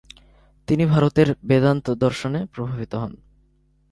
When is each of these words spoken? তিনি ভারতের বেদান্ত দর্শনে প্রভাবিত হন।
তিনি 0.67 0.83
ভারতের 0.85 1.27
বেদান্ত 1.43 1.85
দর্শনে 1.95 2.39
প্রভাবিত 2.45 2.93
হন। 2.95 3.13